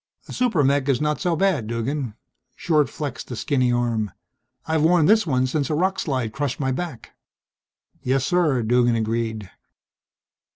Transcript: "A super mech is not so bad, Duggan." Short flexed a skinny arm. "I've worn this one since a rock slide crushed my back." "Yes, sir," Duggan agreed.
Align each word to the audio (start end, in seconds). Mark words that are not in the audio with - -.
"A 0.27 0.33
super 0.33 0.63
mech 0.63 0.89
is 0.89 0.99
not 0.99 1.21
so 1.21 1.35
bad, 1.35 1.67
Duggan." 1.67 2.15
Short 2.55 2.89
flexed 2.89 3.29
a 3.29 3.35
skinny 3.35 3.71
arm. 3.71 4.09
"I've 4.65 4.81
worn 4.81 5.05
this 5.05 5.27
one 5.27 5.45
since 5.45 5.69
a 5.69 5.75
rock 5.75 5.99
slide 5.99 6.33
crushed 6.33 6.59
my 6.59 6.71
back." 6.71 7.11
"Yes, 8.01 8.25
sir," 8.25 8.63
Duggan 8.63 8.95
agreed. 8.95 9.51